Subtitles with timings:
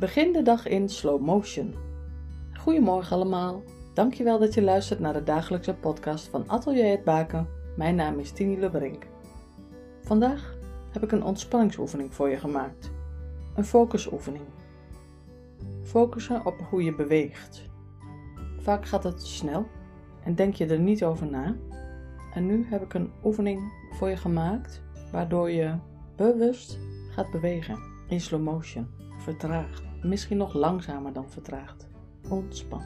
[0.00, 1.74] Begin de dag in slow motion.
[2.58, 3.62] Goedemorgen allemaal.
[3.94, 7.48] Dankjewel dat je luistert naar de dagelijkse podcast van Atelier het Baken.
[7.76, 9.06] Mijn naam is Tini Lebrink.
[10.02, 10.56] Vandaag
[10.90, 12.90] heb ik een ontspanningsoefening voor je gemaakt.
[13.54, 14.44] Een focusoefening.
[15.82, 17.62] Focussen op hoe je beweegt.
[18.58, 19.66] Vaak gaat het snel
[20.24, 21.56] en denk je er niet over na.
[22.34, 25.74] En nu heb ik een oefening voor je gemaakt waardoor je
[26.16, 26.78] bewust
[27.10, 28.86] gaat bewegen in slow motion,
[29.18, 31.88] vertraagd, misschien nog langzamer dan vertraagd.
[32.28, 32.82] Ontspan.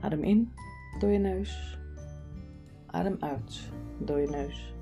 [0.00, 0.52] Adem in
[0.98, 1.78] door je neus.
[2.86, 3.60] Adem uit
[3.98, 4.74] door je neus.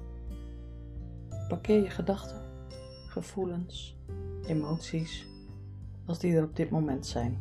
[1.49, 2.41] Parkeer je gedachten,
[3.07, 3.97] gevoelens,
[4.47, 5.27] emoties,
[6.07, 7.39] als die er op dit moment zijn.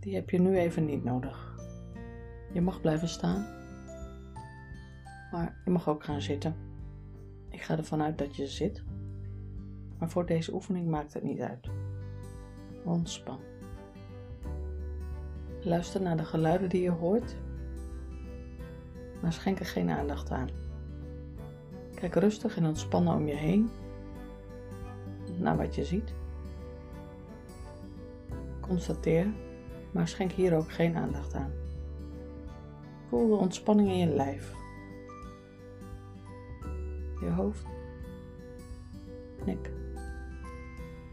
[0.00, 1.54] Die heb je nu even niet nodig.
[2.52, 3.46] Je mag blijven staan,
[5.30, 6.54] maar je mag ook gaan zitten.
[7.50, 8.82] Ik ga ervan uit dat je zit,
[9.98, 11.68] maar voor deze oefening maakt het niet uit.
[12.84, 13.40] Ontspan.
[15.60, 17.36] Luister naar de geluiden die je hoort,
[19.22, 20.48] maar schenk er geen aandacht aan.
[21.94, 23.70] Kijk rustig en ontspannen om je heen
[25.38, 26.14] naar wat je ziet.
[28.60, 29.26] Constateer,
[29.92, 31.52] maar schenk hier ook geen aandacht aan.
[33.08, 34.54] Voel de ontspanning in je lijf.
[37.20, 37.66] Je hoofd,
[39.44, 39.70] nek,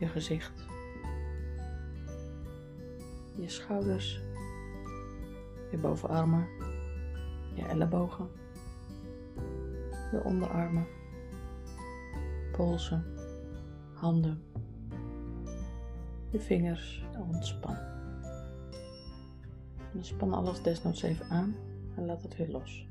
[0.04, 0.66] je gezicht,
[3.36, 4.22] je schouders,
[5.72, 6.48] je bovenarmen,
[7.54, 8.30] je ellebogen,
[10.12, 10.88] je onderarmen,
[12.52, 13.06] polsen,
[13.94, 14.44] handen,
[16.30, 17.02] je vingers.
[17.20, 17.78] Ontspan.
[19.94, 21.56] En span alles desnoods even aan
[21.96, 22.88] en laat het weer los.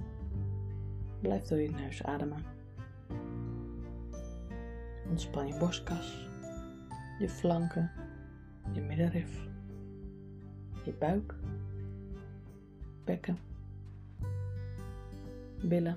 [1.21, 2.45] Blijf door je neus ademen.
[5.09, 6.31] Ontspan je borstkas,
[7.19, 7.91] je flanken,
[8.73, 9.49] je middenrif,
[10.85, 11.35] je buik,
[13.05, 13.39] bekken,
[15.63, 15.97] billen,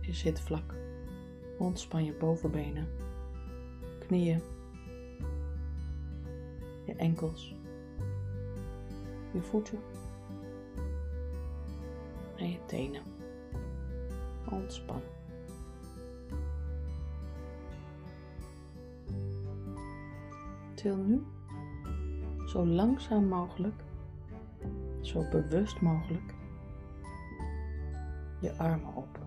[0.00, 0.74] je zitvlak.
[1.58, 2.86] Ontspan je bovenbenen,
[4.06, 4.40] knieën,
[6.86, 7.54] je enkels,
[9.32, 9.78] je voeten.
[12.36, 13.02] En je tenen.
[14.50, 15.00] Ontspan.
[20.84, 21.22] Nu
[22.46, 23.82] zo langzaam mogelijk,
[25.00, 26.34] zo bewust mogelijk,
[28.40, 29.18] je armen op.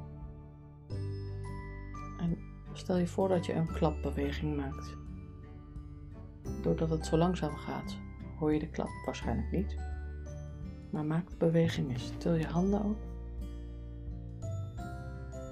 [2.20, 2.38] En
[2.74, 4.98] stel je voor dat je een klapbeweging maakt.
[6.62, 7.98] Doordat het zo langzaam gaat,
[8.40, 9.76] hoor je de klap waarschijnlijk niet.
[10.90, 12.12] Maar maak de beweging eens.
[12.18, 12.98] Til je handen op.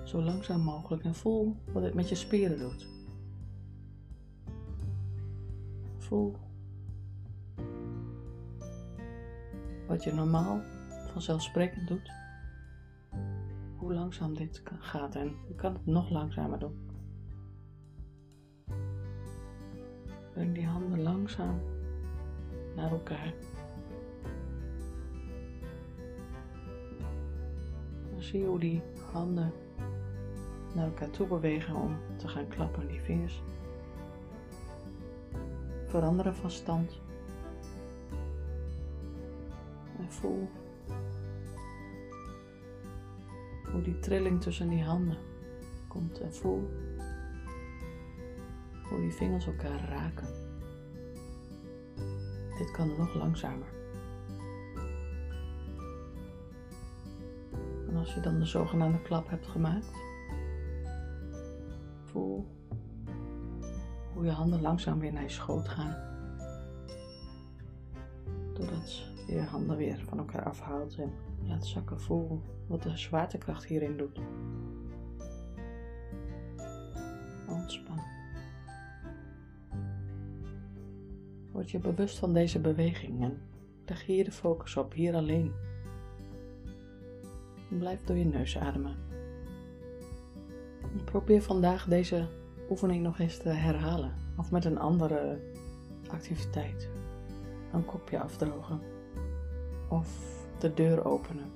[0.05, 3.00] Zo langzaam mogelijk en voel wat het met je spieren doet.
[9.87, 10.61] Wat je normaal
[11.11, 12.11] vanzelfsprekend doet.
[13.77, 16.89] Hoe langzaam dit gaat en je kan het nog langzamer doen.
[20.33, 21.59] Breng die handen langzaam
[22.75, 23.33] naar elkaar.
[28.11, 29.51] Dan zie je hoe die handen
[30.75, 32.87] naar elkaar toe bewegen om te gaan klappen.
[32.87, 33.41] Die vingers
[35.91, 37.01] veranderen van stand.
[39.97, 40.49] En voel
[43.71, 45.17] hoe die trilling tussen die handen
[45.87, 46.69] komt en voel
[48.89, 50.27] hoe die vingers elkaar raken.
[52.57, 53.67] Dit kan nog langzamer.
[57.87, 59.91] En als je dan de zogenaamde klap hebt gemaakt,
[62.05, 62.45] voel
[64.13, 65.95] hoe je handen langzaam weer naar je schoot gaan.
[68.53, 71.11] Doordat je je handen weer van elkaar afhaalt en
[71.47, 74.19] laat zakken, voel wat de zwaartekracht hierin doet.
[77.49, 77.99] Ontspan.
[81.51, 83.41] Word je bewust van deze beweging en
[83.85, 85.53] leg hier de focus op, hier alleen.
[87.69, 88.95] En blijf door je neus ademen.
[90.81, 92.27] En probeer vandaag deze
[92.71, 95.39] oefening nog eens te herhalen of met een andere
[96.07, 96.89] activiteit.
[97.73, 98.79] Een kopje afdrogen
[99.89, 100.07] of
[100.59, 101.51] de deur openen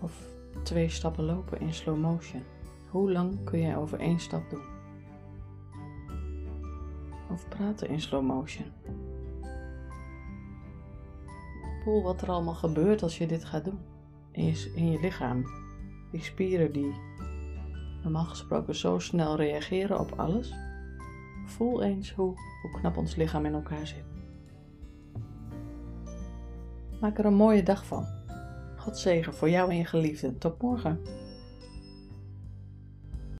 [0.00, 0.28] of
[0.62, 2.42] twee stappen lopen in slow motion.
[2.90, 4.64] Hoe lang kun je over één stap doen?
[7.30, 8.66] Of praten in slow motion.
[11.84, 13.78] Voel wat er allemaal gebeurt als je dit gaat doen
[14.74, 15.44] in je lichaam.
[16.10, 16.94] Die spieren die
[18.12, 20.54] normaal gesproken zo snel reageren op alles,
[21.46, 24.04] Voel eens hoe, hoe knap ons lichaam in elkaar zit.
[27.00, 28.06] Maak er een mooie dag van.
[28.76, 30.38] God zegen voor jou en je geliefden.
[30.38, 31.00] Tot morgen.